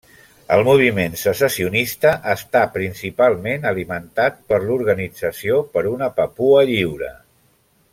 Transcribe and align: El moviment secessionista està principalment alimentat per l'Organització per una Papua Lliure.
El 0.53 0.61
moviment 0.67 1.11
secessionista 1.23 2.13
està 2.33 2.63
principalment 2.79 3.69
alimentat 3.75 4.43
per 4.53 4.61
l'Organització 4.67 5.61
per 5.77 5.89
una 5.97 6.13
Papua 6.21 6.69
Lliure. 6.73 7.17